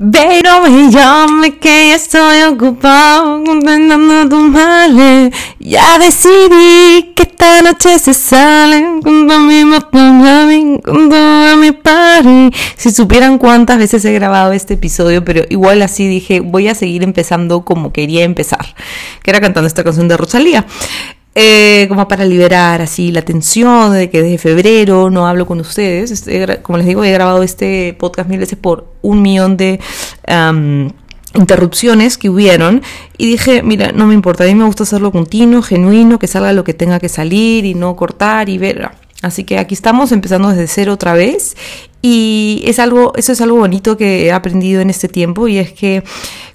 Pero 0.00 0.62
me 0.62 0.92
llame 0.92 1.58
que 1.58 1.92
estoy 1.92 2.42
ocupado 2.42 3.42
contando 3.42 4.28
tus 4.28 4.48
males. 4.48 5.34
Ya 5.58 5.98
decidí 5.98 7.14
que 7.16 7.24
esta 7.24 7.62
noche 7.62 7.98
se 7.98 8.14
sale 8.14 9.00
con 9.02 9.26
mi 9.48 9.64
mami, 9.64 10.80
con 10.84 11.08
toda 11.10 11.56
mi 11.56 11.72
party. 11.72 12.56
Si 12.76 12.92
supieran 12.92 13.38
cuántas 13.38 13.78
veces 13.78 14.04
he 14.04 14.12
grabado 14.12 14.52
este 14.52 14.74
episodio, 14.74 15.24
pero 15.24 15.42
igual 15.48 15.82
así 15.82 16.06
dije, 16.06 16.38
voy 16.38 16.68
a 16.68 16.76
seguir 16.76 17.02
empezando 17.02 17.64
como 17.64 17.92
quería 17.92 18.22
empezar, 18.22 18.76
que 19.24 19.32
era 19.32 19.40
cantando 19.40 19.66
esta 19.66 19.82
canción 19.82 20.06
de 20.06 20.16
Rosalía. 20.16 20.64
Eh, 21.40 21.86
como 21.88 22.08
para 22.08 22.24
liberar 22.24 22.82
así 22.82 23.12
la 23.12 23.22
tensión 23.22 23.92
de 23.92 24.10
que 24.10 24.22
desde 24.22 24.38
febrero 24.38 25.08
no 25.08 25.28
hablo 25.28 25.46
con 25.46 25.60
ustedes. 25.60 26.10
Este, 26.10 26.60
como 26.62 26.78
les 26.78 26.86
digo, 26.88 27.04
he 27.04 27.12
grabado 27.12 27.44
este 27.44 27.94
podcast 27.96 28.28
mil 28.28 28.40
veces 28.40 28.58
por 28.58 28.92
un 29.02 29.22
millón 29.22 29.56
de 29.56 29.78
interrupciones 31.34 32.18
que 32.18 32.28
hubieron 32.28 32.82
y 33.16 33.26
dije, 33.26 33.62
mira, 33.62 33.92
no 33.92 34.08
me 34.08 34.14
importa, 34.14 34.42
a 34.42 34.46
mí 34.48 34.56
me 34.56 34.64
gusta 34.64 34.82
hacerlo 34.82 35.12
continuo, 35.12 35.62
genuino, 35.62 36.18
que 36.18 36.26
salga 36.26 36.52
lo 36.52 36.64
que 36.64 36.74
tenga 36.74 36.98
que 36.98 37.08
salir 37.08 37.64
y 37.64 37.74
no 37.74 37.94
cortar 37.94 38.48
y 38.48 38.58
ver. 38.58 38.90
Así 39.22 39.44
que 39.44 39.58
aquí 39.58 39.74
estamos 39.74 40.10
empezando 40.10 40.48
desde 40.48 40.66
cero 40.66 40.94
otra 40.94 41.12
vez 41.12 41.56
y 42.02 42.62
es 42.66 42.80
algo, 42.80 43.12
eso 43.14 43.30
es 43.30 43.40
algo 43.40 43.58
bonito 43.58 43.96
que 43.96 44.26
he 44.26 44.32
aprendido 44.32 44.80
en 44.80 44.90
este 44.90 45.06
tiempo 45.06 45.46
y 45.46 45.58
es 45.58 45.72
que 45.72 46.02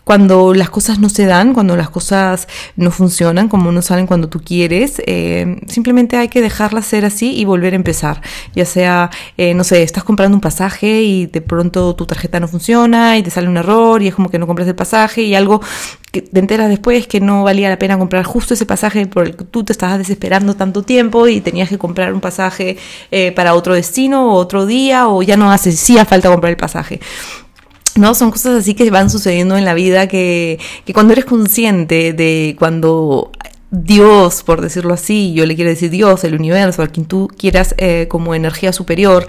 cuando 0.03 0.53
las 0.53 0.69
cosas 0.69 0.99
no 0.99 1.09
se 1.09 1.25
dan, 1.25 1.53
cuando 1.53 1.75
las 1.75 1.89
cosas 1.89 2.47
no 2.75 2.91
funcionan, 2.91 3.47
como 3.47 3.71
no 3.71 3.81
salen 3.81 4.07
cuando 4.07 4.27
tú 4.29 4.41
quieres, 4.41 5.01
eh, 5.05 5.61
simplemente 5.67 6.17
hay 6.17 6.27
que 6.27 6.41
dejarlas 6.41 6.85
ser 6.85 7.05
así 7.05 7.35
y 7.35 7.45
volver 7.45 7.73
a 7.73 7.77
empezar. 7.77 8.21
Ya 8.53 8.65
sea, 8.65 9.09
eh, 9.37 9.53
no 9.53 9.63
sé, 9.63 9.83
estás 9.83 10.03
comprando 10.03 10.35
un 10.35 10.41
pasaje 10.41 11.01
y 11.03 11.27
de 11.27 11.41
pronto 11.41 11.95
tu 11.95 12.05
tarjeta 12.05 12.39
no 12.39 12.47
funciona 12.47 13.17
y 13.17 13.23
te 13.23 13.29
sale 13.29 13.47
un 13.47 13.57
error 13.57 14.01
y 14.01 14.07
es 14.07 14.15
como 14.15 14.29
que 14.29 14.39
no 14.39 14.47
compras 14.47 14.67
el 14.67 14.75
pasaje 14.75 15.23
y 15.23 15.35
algo 15.35 15.61
que 16.11 16.21
te 16.21 16.39
enteras 16.39 16.69
después 16.69 17.07
que 17.07 17.19
no 17.19 17.43
valía 17.43 17.69
la 17.69 17.79
pena 17.79 17.97
comprar 17.97 18.23
justo 18.23 18.53
ese 18.53 18.65
pasaje 18.65 19.07
por 19.07 19.25
el 19.25 19.35
que 19.35 19.45
tú 19.45 19.63
te 19.63 19.73
estabas 19.73 19.97
desesperando 19.97 20.55
tanto 20.55 20.83
tiempo 20.83 21.27
y 21.27 21.41
tenías 21.41 21.69
que 21.69 21.77
comprar 21.77 22.13
un 22.13 22.21
pasaje 22.21 22.77
eh, 23.09 23.31
para 23.31 23.55
otro 23.55 23.73
destino 23.73 24.33
o 24.33 24.35
otro 24.35 24.65
día 24.65 25.07
o 25.07 25.23
ya 25.23 25.37
no 25.37 25.51
hacía 25.51 26.05
falta 26.05 26.29
comprar 26.29 26.51
el 26.51 26.57
pasaje. 26.57 26.99
¿No? 27.95 28.15
Son 28.15 28.31
cosas 28.31 28.59
así 28.59 28.73
que 28.73 28.89
van 28.89 29.09
sucediendo 29.09 29.57
en 29.57 29.65
la 29.65 29.73
vida 29.73 30.07
que, 30.07 30.59
cuando 30.93 31.13
eres 31.13 31.25
consciente 31.25 32.13
de 32.13 32.55
cuando 32.57 33.31
Dios, 33.71 34.43
por 34.43 34.61
decirlo 34.61 34.93
así, 34.93 35.33
yo 35.33 35.47
le 35.47 35.55
quiero 35.55 35.71
decir 35.71 35.89
Dios, 35.89 36.23
el 36.23 36.35
universo, 36.35 36.83
a 36.83 36.87
quien 36.87 37.07
tú 37.07 37.27
quieras 37.35 37.73
eh, 37.77 38.07
como 38.07 38.35
energía 38.35 38.71
superior, 38.71 39.25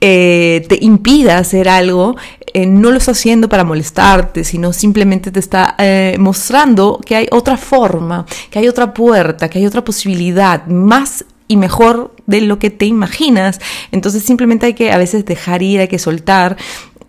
eh, 0.00 0.66
te 0.68 0.78
impida 0.80 1.38
hacer 1.38 1.68
algo, 1.68 2.16
eh, 2.52 2.66
no 2.66 2.90
lo 2.90 2.98
está 2.98 3.12
haciendo 3.12 3.48
para 3.48 3.62
molestarte, 3.62 4.42
sino 4.42 4.72
simplemente 4.72 5.30
te 5.30 5.38
está 5.38 5.76
mostrando 6.18 7.00
que 7.06 7.14
hay 7.14 7.28
otra 7.30 7.56
forma, 7.56 8.26
que 8.50 8.58
hay 8.58 8.66
otra 8.66 8.92
puerta, 8.92 9.48
que 9.48 9.58
hay 9.58 9.66
otra 9.66 9.84
posibilidad 9.84 10.66
más 10.66 11.24
y 11.46 11.56
mejor 11.56 12.14
de 12.26 12.40
lo 12.40 12.58
que 12.58 12.70
te 12.70 12.86
imaginas. 12.86 13.60
Entonces 13.92 14.22
simplemente 14.22 14.66
hay 14.66 14.74
que 14.74 14.90
a 14.92 14.98
veces 14.98 15.24
dejar 15.24 15.62
ir, 15.62 15.80
hay 15.80 15.88
que 15.88 15.98
soltar 15.98 16.56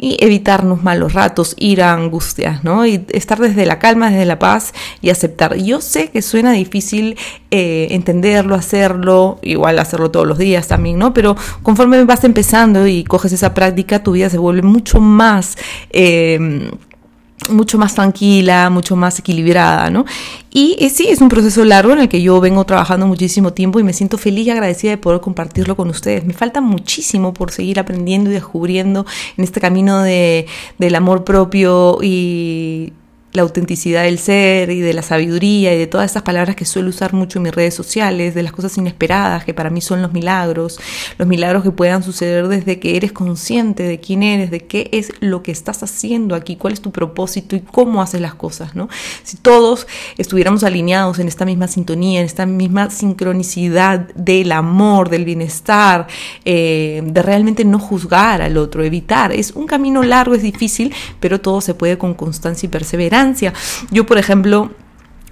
y 0.05 0.17
evitarnos 0.19 0.83
malos 0.83 1.13
ratos, 1.13 1.55
ir 1.57 1.81
a 1.81 1.91
angustias, 1.91 2.63
¿no? 2.63 2.85
Y 2.85 3.03
estar 3.09 3.39
desde 3.39 3.65
la 3.65 3.79
calma, 3.79 4.11
desde 4.11 4.25
la 4.25 4.37
paz 4.37 4.71
y 5.01 5.09
aceptar. 5.09 5.55
Yo 5.55 5.81
sé 5.81 6.11
que 6.11 6.21
suena 6.21 6.51
difícil 6.51 7.17
eh, 7.49 7.87
entenderlo, 7.89 8.53
hacerlo, 8.53 9.39
igual 9.41 9.79
hacerlo 9.79 10.11
todos 10.11 10.27
los 10.27 10.37
días 10.37 10.67
también, 10.67 10.99
¿no? 10.99 11.11
Pero 11.11 11.35
conforme 11.63 12.03
vas 12.03 12.23
empezando 12.23 12.85
y 12.85 13.03
coges 13.03 13.31
esa 13.31 13.55
práctica, 13.55 14.03
tu 14.03 14.11
vida 14.11 14.29
se 14.29 14.37
vuelve 14.37 14.61
mucho 14.61 14.99
más... 14.99 15.57
Eh, 15.89 16.69
mucho 17.49 17.77
más 17.77 17.95
tranquila, 17.95 18.69
mucho 18.69 18.95
más 18.95 19.19
equilibrada, 19.19 19.89
¿no? 19.89 20.05
Y 20.51 20.77
eh, 20.79 20.89
sí, 20.89 21.07
es 21.09 21.21
un 21.21 21.29
proceso 21.29 21.65
largo 21.65 21.93
en 21.93 21.99
el 21.99 22.09
que 22.09 22.21
yo 22.21 22.39
vengo 22.39 22.65
trabajando 22.65 23.07
muchísimo 23.07 23.53
tiempo 23.53 23.79
y 23.79 23.83
me 23.83 23.93
siento 23.93 24.17
feliz 24.17 24.47
y 24.47 24.51
agradecida 24.51 24.91
de 24.91 24.97
poder 24.97 25.21
compartirlo 25.21 25.75
con 25.75 25.89
ustedes. 25.89 26.25
Me 26.25 26.33
falta 26.33 26.61
muchísimo 26.61 27.33
por 27.33 27.51
seguir 27.51 27.79
aprendiendo 27.79 28.29
y 28.29 28.33
descubriendo 28.33 29.05
en 29.37 29.43
este 29.43 29.59
camino 29.59 30.01
de, 30.01 30.47
del 30.77 30.95
amor 30.95 31.23
propio 31.23 31.99
y 32.01 32.93
la 33.35 33.41
autenticidad 33.41 34.03
del 34.03 34.19
ser 34.19 34.69
y 34.69 34.79
de 34.79 34.93
la 34.93 35.01
sabiduría 35.01 35.73
y 35.73 35.77
de 35.77 35.87
todas 35.87 36.11
esas 36.11 36.23
palabras 36.23 36.55
que 36.55 36.65
suelo 36.65 36.89
usar 36.89 37.13
mucho 37.13 37.39
en 37.39 37.43
mis 37.43 37.55
redes 37.55 37.73
sociales, 37.73 38.33
de 38.33 38.43
las 38.43 38.51
cosas 38.51 38.77
inesperadas 38.77 39.43
que 39.43 39.53
para 39.53 39.69
mí 39.69 39.81
son 39.81 40.01
los 40.01 40.13
milagros, 40.13 40.79
los 41.17 41.27
milagros 41.27 41.63
que 41.63 41.71
puedan 41.71 42.03
suceder 42.03 42.47
desde 42.47 42.79
que 42.79 42.95
eres 42.95 43.11
consciente 43.11 43.83
de 43.83 43.99
quién 43.99 44.23
eres, 44.23 44.51
de 44.51 44.61
qué 44.61 44.89
es 44.91 45.11
lo 45.19 45.43
que 45.43 45.51
estás 45.51 45.83
haciendo 45.83 46.35
aquí, 46.35 46.55
cuál 46.55 46.73
es 46.73 46.81
tu 46.81 46.91
propósito 46.91 47.55
y 47.55 47.59
cómo 47.59 48.01
haces 48.01 48.21
las 48.21 48.35
cosas, 48.35 48.75
¿no? 48.75 48.89
Si 49.23 49.37
todos 49.37 49.87
estuviéramos 50.17 50.63
alineados 50.63 51.19
en 51.19 51.27
esta 51.27 51.45
misma 51.45 51.67
sintonía, 51.67 52.19
en 52.19 52.25
esta 52.25 52.45
misma 52.45 52.89
sincronicidad 52.89 54.07
del 54.15 54.51
amor, 54.51 55.09
del 55.09 55.25
bienestar, 55.25 56.07
eh, 56.45 57.01
de 57.05 57.21
realmente 57.21 57.65
no 57.65 57.79
juzgar 57.79 58.41
al 58.41 58.57
otro, 58.57 58.83
evitar, 58.83 59.31
es 59.31 59.51
un 59.51 59.67
camino 59.67 60.03
largo, 60.03 60.35
es 60.35 60.43
difícil, 60.43 60.93
pero 61.19 61.41
todo 61.41 61.61
se 61.61 61.73
puede 61.73 61.97
con 61.97 62.13
constancia 62.13 62.67
y 62.67 62.69
perseverancia 62.69 63.24
yo, 63.91 64.05
por 64.05 64.17
ejemplo, 64.17 64.71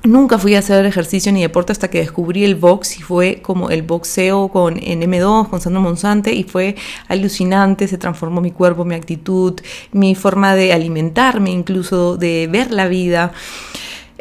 Nunca 0.06 0.38
fui 0.38 0.54
a 0.56 0.60
hacer 0.60 0.86
ejercicio 0.86 1.32
ni 1.32 1.42
deporte 1.42 1.72
hasta 1.72 1.90
que 1.90 2.00
descubrí 2.00 2.44
el 2.44 2.56
box 2.56 3.00
y 3.00 3.02
fue 3.02 3.40
como 3.42 3.70
el 3.70 3.84
boxeo 3.84 4.50
con 4.50 4.78
en 4.78 5.02
M2, 5.02 5.48
con 5.50 5.62
Sandro 5.62 5.82
Monsante 5.82 6.34
y 6.34 6.44
fue 6.44 6.76
alucinante, 7.08 7.88
se 7.88 7.98
transformó 7.98 8.42
mi 8.42 8.52
cuerpo, 8.52 8.84
mi 8.84 8.96
actitud, 8.96 9.62
mi 9.94 10.14
forma 10.14 10.56
de 10.56 10.74
alimentarme, 10.74 11.52
incluso 11.52 12.18
de 12.18 12.50
ver 12.52 12.72
la 12.72 12.90
vida. 12.90 13.32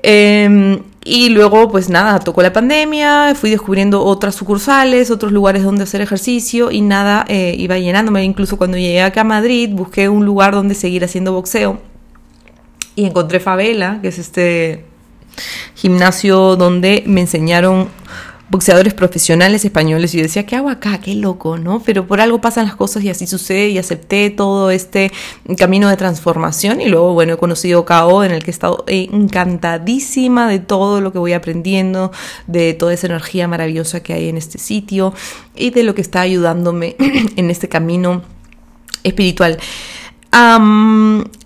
Em, 0.05 0.83
y 1.05 1.31
luego, 1.31 1.69
pues 1.69 1.89
nada, 1.89 2.21
tocó 2.21 2.43
la 2.43 2.53
pandemia, 2.53 3.35
fui 3.35 3.51
descubriendo 3.51 4.05
otras 4.05 4.37
sucursales, 4.37 5.11
otros 5.11 5.33
lugares 5.33 5.65
donde 5.65 5.83
hacer 5.83 6.01
ejercicio 6.01 6.71
y 6.71 6.81
nada, 6.81 7.25
eh, 7.27 7.57
iba 7.59 7.77
llenándome. 7.79 8.23
Incluso 8.23 8.57
cuando 8.57 8.77
llegué 8.79 9.03
acá 9.03 9.23
a 9.23 9.25
Madrid, 9.25 9.71
busqué 9.73 10.09
un 10.09 10.25
lugar 10.25 10.55
donde 10.55 10.77
seguir 10.77 11.05
haciendo 11.05 11.33
boxeo 11.33 11.92
y 12.95 13.07
encontré 13.07 13.41
Favela, 13.41 14.01
que 14.03 14.09
es 14.09 14.19
este 14.19 14.85
gimnasio 15.75 16.57
donde 16.57 17.03
me 17.07 17.23
enseñaron 17.23 17.89
boxeadores 18.53 18.93
profesionales 18.93 19.65
españoles 19.65 20.13
y 20.13 20.19
yo 20.19 20.25
decía, 20.25 20.45
¿qué 20.45 20.57
hago 20.57 20.69
acá? 20.69 20.99
Qué 20.99 21.15
loco, 21.15 21.57
¿no? 21.57 21.81
Pero 21.81 22.07
por 22.07 22.21
algo 22.21 22.43
pasan 22.43 22.67
las 22.67 22.77
cosas 22.77 23.03
y 23.03 23.09
así 23.09 23.27
sucede 23.27 23.71
y 23.71 23.79
acepté 23.79 24.29
todo 24.29 24.71
este 24.71 25.11
camino 25.57 25.89
de 25.89 25.97
transformación 25.97 26.83
y 26.83 26.89
luego, 26.89 27.15
bueno, 27.15 27.33
he 27.33 27.37
conocido 27.39 27.87
KO 27.87 28.25
en 28.25 28.31
el 28.31 28.45
que 28.45 28.51
he 28.51 28.53
estado 28.53 28.85
encantadísima 28.87 30.49
de 30.49 30.59
todo 30.59 31.01
lo 31.01 31.13
que 31.13 31.19
voy 31.19 31.33
aprendiendo, 31.33 32.13
de 32.47 32.75
toda 32.75 32.93
esa 32.93 33.07
energía 33.07 33.49
maravillosa 33.49 34.03
que 34.03 34.13
hay 34.13 34.29
en 34.29 34.37
este 34.37 34.59
sitio 34.59 35.15
y 35.57 35.71
de 35.71 35.83
lo 35.83 35.95
que 35.95 36.03
está 36.03 36.21
ayudándome 36.21 36.97
en 37.37 37.49
este 37.49 37.71
camino 37.71 38.21
espiritual. 39.03 39.59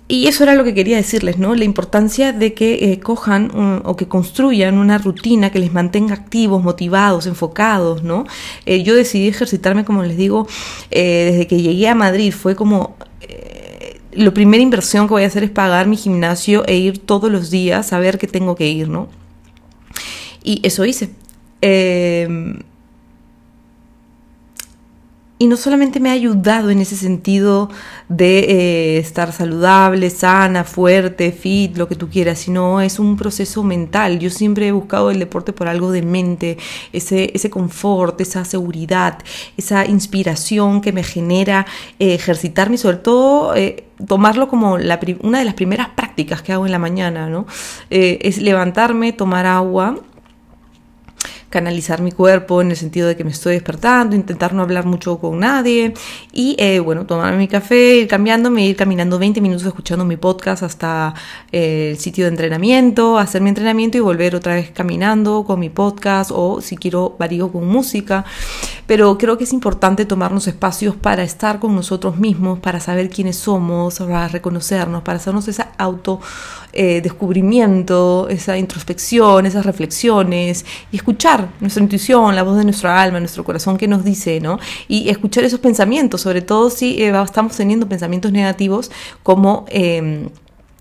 Y 0.08 0.28
eso 0.28 0.44
era 0.44 0.54
lo 0.54 0.62
que 0.62 0.72
quería 0.72 0.96
decirles, 0.96 1.38
¿no? 1.38 1.56
La 1.56 1.64
importancia 1.64 2.32
de 2.32 2.54
que 2.54 2.92
eh, 2.92 3.00
cojan 3.00 3.82
o 3.84 3.96
que 3.96 4.06
construyan 4.06 4.78
una 4.78 4.98
rutina 4.98 5.50
que 5.50 5.58
les 5.58 5.72
mantenga 5.72 6.14
activos, 6.14 6.62
motivados, 6.62 7.26
enfocados, 7.26 8.04
¿no? 8.04 8.24
Eh, 8.66 8.84
yo 8.84 8.94
decidí 8.94 9.26
ejercitarme, 9.26 9.84
como 9.84 10.04
les 10.04 10.16
digo, 10.16 10.46
eh, 10.92 11.30
desde 11.32 11.48
que 11.48 11.60
llegué 11.60 11.88
a 11.88 11.96
Madrid. 11.96 12.32
Fue 12.32 12.54
como 12.54 12.96
la 14.12 14.32
primera 14.32 14.62
inversión 14.62 15.08
que 15.08 15.14
voy 15.14 15.24
a 15.24 15.26
hacer 15.26 15.42
es 15.42 15.50
pagar 15.50 15.88
mi 15.88 15.96
gimnasio 15.96 16.64
e 16.66 16.76
ir 16.76 16.98
todos 16.98 17.30
los 17.30 17.50
días 17.50 17.92
a 17.92 17.98
ver 17.98 18.16
que 18.18 18.28
tengo 18.28 18.54
que 18.54 18.68
ir, 18.68 18.88
¿no? 18.88 19.08
Y 20.44 20.60
eso 20.62 20.84
hice. 20.84 21.10
Y 25.38 25.48
no 25.48 25.58
solamente 25.58 26.00
me 26.00 26.08
ha 26.08 26.12
ayudado 26.12 26.70
en 26.70 26.80
ese 26.80 26.96
sentido 26.96 27.68
de 28.08 28.38
eh, 28.38 28.98
estar 28.98 29.32
saludable, 29.32 30.08
sana, 30.08 30.64
fuerte, 30.64 31.30
fit, 31.30 31.76
lo 31.76 31.88
que 31.88 31.94
tú 31.94 32.08
quieras, 32.08 32.38
sino 32.38 32.80
es 32.80 32.98
un 32.98 33.18
proceso 33.18 33.62
mental. 33.62 34.18
Yo 34.18 34.30
siempre 34.30 34.68
he 34.68 34.72
buscado 34.72 35.10
el 35.10 35.18
deporte 35.18 35.52
por 35.52 35.68
algo 35.68 35.90
de 35.90 36.00
mente, 36.00 36.56
ese, 36.94 37.32
ese 37.34 37.50
confort, 37.50 38.18
esa 38.22 38.46
seguridad, 38.46 39.18
esa 39.58 39.84
inspiración 39.84 40.80
que 40.80 40.92
me 40.92 41.02
genera 41.02 41.66
eh, 41.98 42.14
ejercitarme 42.14 42.76
y 42.76 42.78
sobre 42.78 42.96
todo 42.96 43.54
eh, 43.54 43.84
tomarlo 44.08 44.48
como 44.48 44.78
la, 44.78 44.98
una 45.20 45.40
de 45.40 45.44
las 45.44 45.54
primeras 45.54 45.88
prácticas 45.90 46.40
que 46.40 46.54
hago 46.54 46.64
en 46.64 46.72
la 46.72 46.78
mañana, 46.78 47.28
¿no? 47.28 47.46
es 47.90 48.38
levantarme, 48.38 49.12
tomar 49.12 49.44
agua 49.44 49.98
canalizar 51.56 52.02
mi 52.02 52.12
cuerpo 52.12 52.60
en 52.60 52.68
el 52.68 52.76
sentido 52.76 53.08
de 53.08 53.16
que 53.16 53.24
me 53.24 53.30
estoy 53.30 53.54
despertando, 53.54 54.14
intentar 54.14 54.52
no 54.52 54.60
hablar 54.60 54.84
mucho 54.84 55.18
con 55.18 55.38
nadie 55.38 55.94
y 56.30 56.54
eh, 56.58 56.80
bueno, 56.80 57.06
tomar 57.06 57.34
mi 57.38 57.48
café, 57.48 57.96
ir 57.96 58.08
cambiándome, 58.08 58.66
ir 58.66 58.76
caminando 58.76 59.18
20 59.18 59.40
minutos 59.40 59.64
escuchando 59.64 60.04
mi 60.04 60.18
podcast 60.18 60.62
hasta 60.62 61.14
eh, 61.52 61.92
el 61.92 61.98
sitio 61.98 62.26
de 62.26 62.32
entrenamiento, 62.32 63.18
hacer 63.18 63.40
mi 63.40 63.48
entrenamiento 63.48 63.96
y 63.96 64.00
volver 64.00 64.36
otra 64.36 64.56
vez 64.56 64.70
caminando 64.70 65.44
con 65.46 65.58
mi 65.58 65.70
podcast 65.70 66.30
o 66.30 66.60
si 66.60 66.76
quiero 66.76 67.16
varío 67.18 67.50
con 67.50 67.66
música. 67.66 68.26
Pero 68.86 69.16
creo 69.16 69.38
que 69.38 69.44
es 69.44 69.54
importante 69.54 70.04
tomarnos 70.04 70.46
espacios 70.48 70.94
para 70.94 71.22
estar 71.22 71.58
con 71.58 71.74
nosotros 71.74 72.18
mismos, 72.18 72.58
para 72.58 72.80
saber 72.80 73.08
quiénes 73.08 73.36
somos, 73.36 73.98
para 73.98 74.28
reconocernos, 74.28 75.02
para 75.02 75.16
hacernos 75.16 75.48
ese 75.48 75.64
auto 75.78 76.20
eh, 76.78 77.00
descubrimiento, 77.00 78.28
esa 78.28 78.58
introspección, 78.58 79.46
esas 79.46 79.64
reflexiones 79.64 80.64
y 80.92 80.96
escuchar 80.96 81.48
nuestra 81.60 81.82
intuición, 81.82 82.36
la 82.36 82.42
voz 82.42 82.58
de 82.58 82.64
nuestra 82.64 83.00
alma, 83.00 83.18
nuestro 83.18 83.44
corazón 83.44 83.78
que 83.78 83.88
nos 83.88 84.04
dice, 84.04 84.40
¿no? 84.40 84.58
Y 84.86 85.08
escuchar 85.08 85.44
esos 85.44 85.60
pensamientos, 85.60 86.20
sobre 86.20 86.42
todo 86.42 86.68
si 86.68 87.02
eh, 87.02 87.12
estamos 87.24 87.56
teniendo 87.56 87.88
pensamientos 87.88 88.30
negativos 88.30 88.90
como... 89.22 89.64
Eh, 89.68 90.28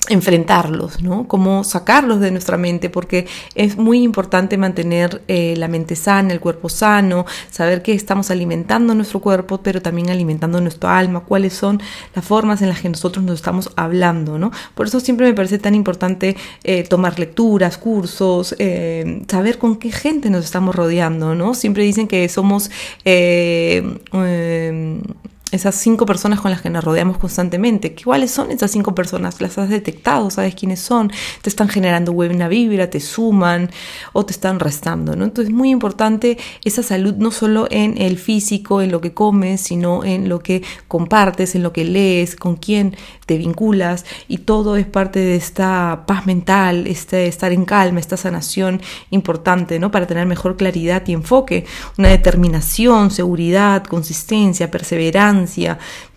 enfrentarlos, 0.09 1.01
¿no? 1.01 1.27
Cómo 1.27 1.63
sacarlos 1.63 2.19
de 2.19 2.31
nuestra 2.31 2.57
mente, 2.57 2.89
porque 2.89 3.27
es 3.55 3.77
muy 3.77 4.03
importante 4.03 4.57
mantener 4.57 5.21
eh, 5.27 5.55
la 5.57 5.67
mente 5.67 5.95
sana, 5.95 6.33
el 6.33 6.39
cuerpo 6.39 6.69
sano, 6.69 7.25
saber 7.49 7.81
que 7.81 7.93
estamos 7.93 8.31
alimentando 8.31 8.93
nuestro 8.95 9.19
cuerpo, 9.19 9.59
pero 9.61 9.81
también 9.81 10.09
alimentando 10.09 10.61
nuestro 10.61 10.89
alma, 10.89 11.21
cuáles 11.21 11.53
son 11.53 11.81
las 12.13 12.25
formas 12.25 12.61
en 12.61 12.69
las 12.69 12.81
que 12.81 12.89
nosotros 12.89 13.23
nos 13.25 13.35
estamos 13.35 13.71
hablando, 13.75 14.37
¿no? 14.37 14.51
Por 14.73 14.87
eso 14.87 14.99
siempre 14.99 15.27
me 15.27 15.33
parece 15.33 15.59
tan 15.59 15.75
importante 15.75 16.35
eh, 16.63 16.83
tomar 16.83 17.19
lecturas, 17.19 17.77
cursos, 17.77 18.55
eh, 18.59 19.23
saber 19.27 19.57
con 19.57 19.77
qué 19.77 19.91
gente 19.91 20.29
nos 20.29 20.45
estamos 20.45 20.75
rodeando, 20.75 21.35
¿no? 21.35 21.53
Siempre 21.53 21.83
dicen 21.83 22.07
que 22.07 22.27
somos 22.29 22.69
esas 25.55 25.75
cinco 25.75 26.05
personas 26.05 26.39
con 26.41 26.51
las 26.51 26.61
que 26.61 26.69
nos 26.69 26.83
rodeamos 26.83 27.17
constantemente. 27.17 27.95
¿Cuáles 27.95 28.31
son 28.31 28.51
esas 28.51 28.71
cinco 28.71 28.93
personas? 28.93 29.41
¿Las 29.41 29.57
has 29.57 29.69
detectado? 29.69 30.29
¿Sabes 30.29 30.55
quiénes 30.55 30.79
son? 30.79 31.11
¿Te 31.41 31.49
están 31.49 31.69
generando 31.69 32.13
buena 32.13 32.47
vibra? 32.47 32.89
¿Te 32.89 32.99
suman? 32.99 33.71
¿O 34.13 34.25
te 34.25 34.33
están 34.33 34.59
restando? 34.59 35.15
¿no? 35.15 35.25
Entonces 35.25 35.49
es 35.49 35.55
muy 35.55 35.69
importante 35.71 36.37
esa 36.63 36.83
salud 36.83 37.15
no 37.15 37.31
solo 37.31 37.67
en 37.71 37.97
el 37.97 38.17
físico, 38.17 38.81
en 38.81 38.91
lo 38.91 39.01
que 39.01 39.13
comes, 39.13 39.61
sino 39.61 40.03
en 40.03 40.29
lo 40.29 40.39
que 40.39 40.63
compartes, 40.87 41.55
en 41.55 41.63
lo 41.63 41.73
que 41.73 41.85
lees, 41.85 42.35
con 42.35 42.55
quién 42.55 42.95
te 43.25 43.37
vinculas 43.37 44.05
y 44.27 44.39
todo 44.39 44.75
es 44.77 44.85
parte 44.85 45.19
de 45.19 45.35
esta 45.35 46.03
paz 46.05 46.25
mental, 46.25 46.87
este 46.87 47.27
estar 47.27 47.51
en 47.51 47.65
calma, 47.65 47.99
esta 47.99 48.17
sanación 48.17 48.81
importante, 49.09 49.79
¿no? 49.79 49.91
Para 49.91 50.07
tener 50.07 50.25
mejor 50.25 50.57
claridad 50.57 51.03
y 51.07 51.13
enfoque, 51.13 51.65
una 51.97 52.09
determinación, 52.09 53.11
seguridad, 53.11 53.83
consistencia, 53.83 54.71
perseverancia, 54.71 55.44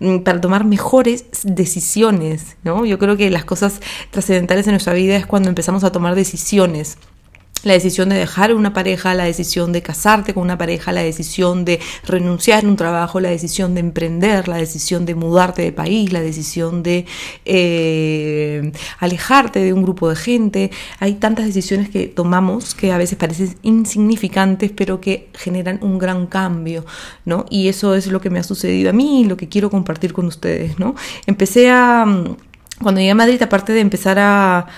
mm, 0.01 0.19
para 0.19 0.41
tomar 0.41 0.65
mejores 0.65 1.27
decisiones, 1.45 2.57
¿no? 2.65 2.85
Yo 2.85 2.99
creo 2.99 3.17
que 3.17 3.31
las 3.31 3.45
cosas 3.45 3.81
trascendentales 4.11 4.67
en 4.67 4.73
nuestra 4.73 4.93
vida 4.93 5.17
es 5.17 5.27
cuando 5.27 5.49
empezamos 5.49 5.85
a 5.85 5.93
tomar 5.93 6.15
decisiones 6.15 6.99
la 7.65 7.73
decisión 7.73 8.09
de 8.09 8.17
dejar 8.17 8.55
una 8.55 8.73
pareja, 8.73 9.15
la 9.15 9.25
decisión 9.25 9.73
de 9.73 9.83
casarte 9.83 10.35
con 10.35 10.43
una 10.43 10.59
pareja, 10.59 10.93
la 10.93 11.03
decisión 11.03 11.65
de 11.65 11.81
renunciar 12.05 12.65
a 12.65 12.69
un 12.69 12.77
trabajo, 12.77 13.21
la 13.21 13.31
decisión 13.31 13.75
de 13.75 13.81
emprender, 13.81 14.49
la 14.49 14.57
decisión 14.57 15.05
de 15.07 15.15
mudarte 15.15 15.63
de 15.63 15.73
país, 15.73 16.13
la 16.13 16.21
decisión 16.21 16.83
de 16.83 17.07
eh, 17.45 18.73
alejarte 18.99 19.61
de 19.61 19.73
un 19.73 19.83
grupo 19.83 20.09
de 20.09 20.17
gente. 20.17 20.71
Hay 21.01 21.15
tantas 21.15 21.47
decisiones 21.47 21.89
que 21.89 22.07
tomamos 22.07 22.75
que 22.75 22.93
a 22.93 22.99
veces 22.99 23.19
parecen 23.19 23.57
insignificantes, 23.63 24.71
pero 24.75 25.01
que 25.01 25.29
generan 25.35 25.79
un 25.83 25.99
gran 25.99 26.27
cambio, 26.27 26.85
¿no? 27.25 27.47
Y 27.51 27.69
eso 27.69 27.95
es 27.95 28.07
lo 28.07 28.21
que 28.21 28.31
me 28.31 28.39
ha 28.39 28.45
sucedido 28.45 28.91
a 28.91 28.93
mí 28.93 29.23
y 29.23 29.25
lo 29.25 29.37
que 29.37 29.49
quiero 29.49 29.71
compartir 29.71 30.13
con 30.13 30.27
ustedes, 30.27 30.79
¿no? 30.79 30.95
Empecé 31.27 31.71
a... 31.71 32.05
Cuando 32.81 33.01
llegué 33.01 33.11
a 33.11 33.17
Madrid, 33.17 33.43
aparte 33.43 33.73
de 33.73 33.81
empezar 33.81 34.19
a 34.21 34.69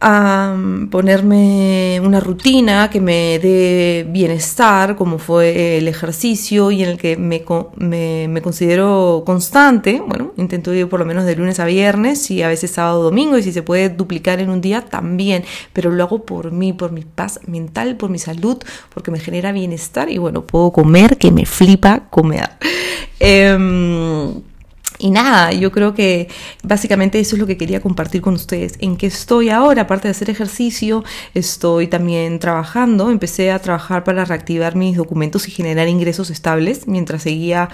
a 0.00 0.56
ponerme 0.90 2.00
una 2.04 2.20
rutina 2.20 2.88
que 2.88 3.00
me 3.00 3.38
dé 3.40 4.06
bienestar, 4.08 4.94
como 4.94 5.18
fue 5.18 5.78
el 5.78 5.88
ejercicio 5.88 6.70
y 6.70 6.84
en 6.84 6.90
el 6.90 6.98
que 6.98 7.16
me, 7.16 7.44
me, 8.28 8.40
considero 8.40 9.24
constante. 9.26 10.00
Bueno, 10.06 10.32
intento 10.36 10.72
ir 10.72 10.88
por 10.88 11.00
lo 11.00 11.06
menos 11.06 11.24
de 11.24 11.34
lunes 11.34 11.58
a 11.58 11.64
viernes 11.64 12.30
y 12.30 12.42
a 12.42 12.48
veces 12.48 12.70
sábado 12.70 13.02
domingo 13.02 13.38
y 13.38 13.42
si 13.42 13.52
se 13.52 13.62
puede 13.62 13.88
duplicar 13.88 14.40
en 14.40 14.50
un 14.50 14.60
día 14.60 14.82
también, 14.82 15.44
pero 15.72 15.90
lo 15.90 16.04
hago 16.04 16.24
por 16.24 16.52
mí, 16.52 16.72
por 16.72 16.92
mi 16.92 17.02
paz 17.02 17.40
mental, 17.46 17.96
por 17.96 18.08
mi 18.08 18.20
salud, 18.20 18.58
porque 18.94 19.10
me 19.10 19.18
genera 19.18 19.50
bienestar 19.50 20.10
y 20.10 20.18
bueno, 20.18 20.44
puedo 20.44 20.70
comer 20.70 21.18
que 21.18 21.32
me 21.32 21.44
flipa 21.44 22.08
comer. 22.10 22.50
Em, 23.18 24.42
y 24.98 25.10
nada, 25.10 25.52
yo 25.52 25.70
creo 25.70 25.94
que 25.94 26.28
básicamente 26.64 27.20
eso 27.20 27.36
es 27.36 27.40
lo 27.40 27.46
que 27.46 27.56
quería 27.56 27.80
compartir 27.80 28.20
con 28.20 28.34
ustedes. 28.34 28.74
En 28.80 28.96
qué 28.96 29.06
estoy 29.06 29.48
ahora, 29.48 29.82
aparte 29.82 30.08
de 30.08 30.12
hacer 30.12 30.28
ejercicio, 30.28 31.04
estoy 31.34 31.86
también 31.86 32.40
trabajando. 32.40 33.10
Empecé 33.10 33.52
a 33.52 33.60
trabajar 33.60 34.02
para 34.02 34.24
reactivar 34.24 34.74
mis 34.74 34.96
documentos 34.96 35.46
y 35.46 35.52
generar 35.52 35.86
ingresos 35.88 36.30
estables 36.30 36.88
mientras 36.88 37.22
seguía 37.22 37.68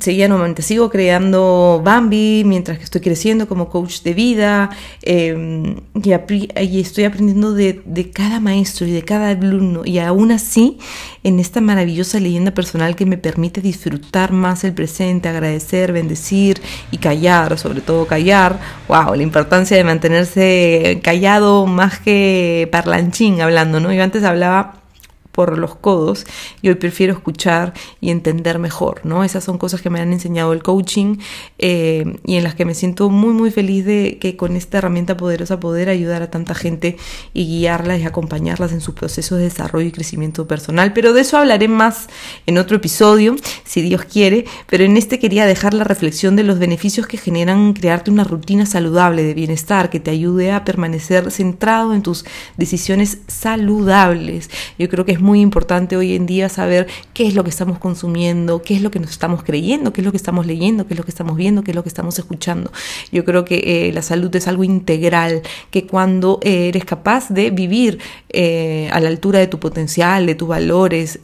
seguía 0.00 0.28
nuevamente, 0.28 0.62
sigo 0.62 0.90
creando 0.90 1.80
Bambi 1.84 2.42
mientras 2.44 2.78
que 2.78 2.84
estoy 2.84 3.00
creciendo 3.00 3.46
como 3.46 3.68
coach 3.68 4.02
de 4.02 4.14
vida 4.14 4.70
em, 5.02 5.76
y, 6.02 6.80
estoy 6.80 7.04
aprendiendo 7.04 7.52
de, 7.52 7.80
de, 7.84 8.10
cada 8.10 8.40
maestro 8.40 8.86
y 8.86 8.92
de 8.92 9.02
cada 9.02 9.30
alumno 9.30 9.82
y 9.84 9.98
aún 9.98 10.32
así 10.32 10.78
en 11.22 11.38
esta 11.38 11.60
maravillosa 11.60 12.18
leyenda 12.18 12.52
personal 12.52 12.96
que 12.96 13.06
me 13.06 13.18
permite 13.18 13.60
disfrutar 13.60 14.32
más 14.32 14.64
el 14.64 14.72
presente, 14.74 15.28
agradecer, 15.28 15.92
bendecir 15.92 16.60
y 16.90 16.98
callar, 16.98 17.56
sobre 17.58 17.80
todo 17.80 18.06
callar, 18.06 18.58
wow, 18.88 19.14
la 19.14 19.22
importancia 19.22 19.76
de 19.76 19.84
mantenerse 19.84 21.00
callado 21.02 21.66
más 21.66 22.00
que 22.00 22.68
parlanchín 22.70 23.40
hablando, 23.40 23.80
¿no? 23.80 23.92
Yo 23.92 24.02
antes 24.02 24.24
hablaba 24.24 24.83
por 25.34 25.58
los 25.58 25.74
codos 25.74 26.26
y 26.62 26.68
hoy 26.68 26.76
prefiero 26.76 27.12
escuchar 27.12 27.74
y 28.00 28.10
entender 28.10 28.60
mejor, 28.60 29.00
¿no? 29.02 29.24
Esas 29.24 29.42
son 29.42 29.58
cosas 29.58 29.82
que 29.82 29.90
me 29.90 30.00
han 30.00 30.12
enseñado 30.12 30.52
el 30.52 30.62
coaching 30.62 31.16
eh, 31.58 32.18
y 32.24 32.36
en 32.36 32.44
las 32.44 32.54
que 32.54 32.64
me 32.64 32.74
siento 32.74 33.10
muy 33.10 33.34
muy 33.34 33.50
feliz 33.50 33.84
de 33.84 34.18
que 34.20 34.36
con 34.36 34.54
esta 34.54 34.78
herramienta 34.78 35.16
poderosa 35.16 35.58
poder 35.58 35.88
ayudar 35.88 36.22
a 36.22 36.30
tanta 36.30 36.54
gente 36.54 36.96
y 37.32 37.46
guiarlas 37.46 38.00
y 38.00 38.04
acompañarlas 38.04 38.70
en 38.70 38.80
sus 38.80 38.94
procesos 38.94 39.38
de 39.38 39.44
desarrollo 39.44 39.88
y 39.88 39.92
crecimiento 39.92 40.46
personal, 40.46 40.92
pero 40.92 41.12
de 41.12 41.22
eso 41.22 41.36
hablaré 41.36 41.66
más 41.66 42.08
en 42.46 42.56
otro 42.56 42.76
episodio, 42.76 43.34
si 43.64 43.82
Dios 43.82 44.04
quiere, 44.04 44.44
pero 44.68 44.84
en 44.84 44.96
este 44.96 45.18
quería 45.18 45.46
dejar 45.46 45.74
la 45.74 45.82
reflexión 45.82 46.36
de 46.36 46.44
los 46.44 46.60
beneficios 46.60 47.08
que 47.08 47.16
generan 47.16 47.72
crearte 47.72 48.12
una 48.12 48.22
rutina 48.22 48.66
saludable 48.66 49.24
de 49.24 49.34
bienestar 49.34 49.90
que 49.90 49.98
te 49.98 50.12
ayude 50.12 50.52
a 50.52 50.64
permanecer 50.64 51.32
centrado 51.32 51.92
en 51.92 52.02
tus 52.02 52.24
decisiones 52.56 53.18
saludables. 53.26 54.50
Yo 54.78 54.88
creo 54.88 55.04
que 55.04 55.12
es 55.12 55.20
muy 55.24 55.40
importante 55.40 55.96
hoy 55.96 56.14
en 56.14 56.26
día 56.26 56.50
saber 56.50 56.86
qué 57.14 57.26
es 57.26 57.34
lo 57.34 57.44
que 57.44 57.50
estamos 57.50 57.78
consumiendo, 57.78 58.60
qué 58.60 58.74
es 58.74 58.82
lo 58.82 58.90
que 58.90 59.00
nos 59.00 59.10
estamos 59.10 59.42
creyendo, 59.42 59.90
qué 59.90 60.02
es 60.02 60.04
lo 60.04 60.10
que 60.10 60.18
estamos 60.18 60.46
leyendo, 60.46 60.86
qué 60.86 60.92
es 60.92 60.98
lo 60.98 61.04
que 61.04 61.10
estamos 61.10 61.36
viendo, 61.36 61.64
qué 61.64 61.70
es 61.70 61.74
lo 61.74 61.82
que 61.82 61.88
estamos 61.88 62.18
escuchando. 62.18 62.70
Yo 63.10 63.24
creo 63.24 63.46
que 63.46 63.88
eh, 63.88 63.92
la 63.94 64.02
salud 64.02 64.34
es 64.36 64.46
algo 64.48 64.64
integral, 64.64 65.40
que 65.70 65.86
cuando 65.86 66.40
eh, 66.42 66.68
eres 66.68 66.84
capaz 66.84 67.30
de 67.30 67.50
vivir 67.50 68.00
eh, 68.28 68.90
a 68.92 69.00
la 69.00 69.08
altura 69.08 69.38
de 69.38 69.46
tu 69.46 69.58
potencial, 69.58 70.26
de 70.26 70.34
tus 70.34 70.48
valores, 70.48 71.18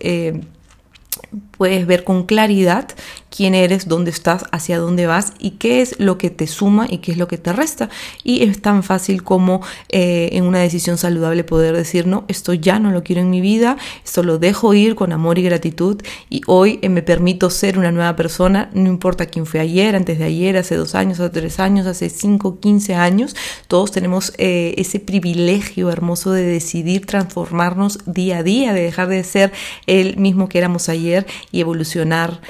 puedes 1.59 1.87
ver 1.87 2.03
con 2.03 2.25
claridad 2.25 2.89
quién 3.31 3.55
eres, 3.55 3.89
dónde 3.89 4.11
estás, 4.11 4.45
hacia 4.53 4.79
dónde 4.79 5.07
vas 5.07 5.33
y 5.39 5.53
qué 5.53 5.81
es 5.81 5.99
lo 5.99 6.19
que 6.19 6.31
te 6.31 6.47
suma 6.47 6.87
y 6.91 6.99
qué 6.99 7.13
es 7.13 7.19
lo 7.19 7.29
que 7.29 7.39
te 7.39 7.53
resta. 7.53 7.89
Y 8.25 8.43
es 8.43 8.61
tan 8.61 8.83
fácil 8.83 9.23
como 9.23 9.63
eh, 9.89 10.31
en 10.33 10.45
una 10.45 10.59
decisión 10.59 10.99
saludable 10.99 11.45
poder 11.45 11.77
decir, 11.77 12.07
no, 12.07 12.25
esto 12.29 12.53
ya 12.55 12.79
no 12.79 12.91
lo 12.91 13.03
quiero 13.03 13.23
en 13.23 13.31
mi 13.31 13.41
vida, 13.41 13.77
esto 14.05 14.23
lo 14.23 14.39
dejo 14.39 14.75
ir 14.75 14.95
con 14.95 15.13
amor 15.13 15.39
y 15.39 15.43
gratitud 15.43 16.03
y 16.29 16.43
hoy 16.47 16.79
eh, 16.83 16.89
me 16.89 17.03
permito 17.03 17.51
ser 17.51 17.79
una 17.79 17.93
nueva 17.93 18.17
persona, 18.17 18.71
no 18.75 18.89
importa 18.89 19.27
quién 19.27 19.47
fue 19.47 19.61
ayer, 19.61 19.97
antes 19.97 20.19
de 20.19 20.25
ayer, 20.25 20.57
hace 20.57 20.75
dos 20.77 20.95
años, 20.95 21.21
hace 21.21 21.31
tres 21.31 21.61
años, 21.61 21.87
hace 21.87 22.11
cinco, 22.11 22.59
quince 22.61 22.95
años, 22.95 23.37
todos 23.69 23.93
tenemos 23.93 24.33
eh, 24.39 24.75
ese 24.77 24.99
privilegio 24.99 25.91
hermoso 25.91 26.33
de 26.33 26.43
decidir 26.43 27.07
transformarnos 27.07 27.99
día 28.07 28.39
a 28.39 28.43
día, 28.43 28.73
de 28.73 28.83
dejar 28.83 29.09
de 29.09 29.23
ser 29.25 29.53
el 29.87 30.17
mismo 30.17 30.49
que 30.49 30.59
éramos 30.59 30.89
ayer 30.89 31.27
y 31.53 31.61
evolucionar 31.61 32.41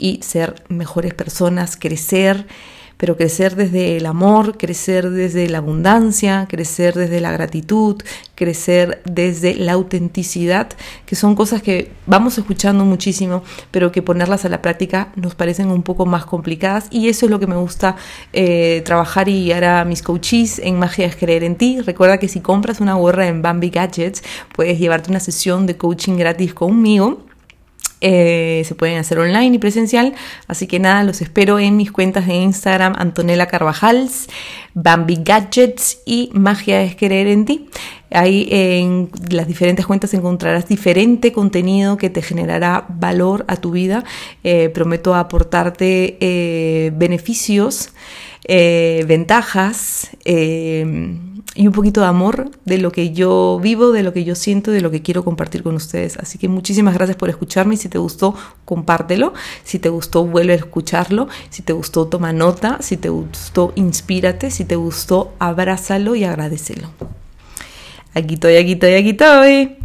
y 0.00 0.20
ser 0.22 0.62
mejores 0.68 1.14
personas, 1.14 1.76
crecer, 1.76 2.46
pero 3.00 3.16
crecer 3.16 3.56
desde 3.56 3.96
el 3.96 4.04
amor, 4.04 4.58
crecer 4.58 5.08
desde 5.08 5.48
la 5.48 5.58
abundancia, 5.58 6.46
crecer 6.50 6.92
desde 6.92 7.22
la 7.22 7.32
gratitud, 7.32 7.96
crecer 8.34 9.00
desde 9.06 9.54
la 9.54 9.72
autenticidad, 9.72 10.68
que 11.06 11.16
son 11.16 11.34
cosas 11.34 11.62
que 11.62 11.92
vamos 12.04 12.36
escuchando 12.36 12.84
muchísimo, 12.84 13.42
pero 13.70 13.90
que 13.90 14.02
ponerlas 14.02 14.44
a 14.44 14.50
la 14.50 14.60
práctica 14.60 15.12
nos 15.16 15.34
parecen 15.34 15.70
un 15.70 15.82
poco 15.82 16.04
más 16.04 16.26
complicadas 16.26 16.88
y 16.90 17.08
eso 17.08 17.24
es 17.24 17.30
lo 17.30 17.40
que 17.40 17.46
me 17.46 17.56
gusta 17.56 17.96
eh, 18.34 18.82
trabajar 18.84 19.30
y 19.30 19.44
guiar 19.44 19.86
mis 19.86 20.02
coaches 20.02 20.58
en 20.58 20.78
Magia 20.78 21.06
es 21.06 21.16
Creer 21.16 21.42
en 21.42 21.56
Ti. 21.56 21.80
Recuerda 21.80 22.18
que 22.18 22.28
si 22.28 22.40
compras 22.40 22.82
una 22.82 22.96
gorra 22.96 23.28
en 23.28 23.40
Bambi 23.40 23.70
Gadgets, 23.70 24.22
puedes 24.54 24.78
llevarte 24.78 25.08
una 25.10 25.20
sesión 25.20 25.64
de 25.64 25.78
coaching 25.78 26.18
gratis 26.18 26.52
conmigo 26.52 27.29
eh, 28.00 28.62
se 28.64 28.74
pueden 28.74 28.98
hacer 28.98 29.18
online 29.18 29.54
y 29.54 29.58
presencial. 29.58 30.14
Así 30.46 30.66
que 30.66 30.78
nada, 30.78 31.04
los 31.04 31.20
espero 31.20 31.58
en 31.58 31.76
mis 31.76 31.92
cuentas 31.92 32.26
de 32.26 32.34
Instagram, 32.34 32.94
Antonella 32.98 33.46
Carvajals, 33.46 34.28
Bambi 34.74 35.18
Gadgets 35.22 36.00
y 36.06 36.30
Magia 36.32 36.82
es 36.82 36.94
Querer 36.94 37.26
en 37.26 37.44
Ti. 37.44 37.68
Ahí 38.12 38.48
en 38.50 39.10
las 39.30 39.46
diferentes 39.46 39.86
cuentas 39.86 40.14
encontrarás 40.14 40.66
diferente 40.66 41.32
contenido 41.32 41.96
que 41.96 42.10
te 42.10 42.22
generará 42.22 42.86
valor 42.88 43.44
a 43.46 43.56
tu 43.56 43.70
vida. 43.70 44.04
Eh, 44.42 44.68
prometo 44.70 45.14
aportarte 45.14 46.16
eh, 46.20 46.90
beneficios, 46.94 47.90
ventajas 48.46 50.10
y 51.60 51.66
un 51.66 51.74
poquito 51.74 52.00
de 52.00 52.06
amor 52.06 52.50
de 52.64 52.78
lo 52.78 52.90
que 52.90 53.12
yo 53.12 53.60
vivo, 53.62 53.92
de 53.92 54.02
lo 54.02 54.14
que 54.14 54.24
yo 54.24 54.34
siento, 54.34 54.70
de 54.70 54.80
lo 54.80 54.90
que 54.90 55.02
quiero 55.02 55.26
compartir 55.26 55.62
con 55.62 55.74
ustedes. 55.74 56.16
Así 56.16 56.38
que 56.38 56.48
muchísimas 56.48 56.94
gracias 56.94 57.18
por 57.18 57.28
escucharme 57.28 57.76
si 57.76 57.90
te 57.90 57.98
gustó, 57.98 58.34
compártelo. 58.64 59.34
Si 59.62 59.78
te 59.78 59.90
gustó, 59.90 60.24
vuelve 60.24 60.54
a 60.54 60.56
escucharlo. 60.56 61.28
Si 61.50 61.60
te 61.60 61.74
gustó, 61.74 62.06
toma 62.06 62.32
nota. 62.32 62.78
Si 62.80 62.96
te 62.96 63.10
gustó, 63.10 63.74
inspírate. 63.74 64.50
Si 64.50 64.64
te 64.64 64.76
gustó, 64.76 65.34
abrázalo 65.38 66.14
y 66.14 66.24
agradecelo. 66.24 66.92
Aquí 68.14 68.34
estoy, 68.34 68.56
aquí 68.56 68.72
estoy, 68.72 68.94
aquí 68.94 69.10
estoy. 69.10 69.76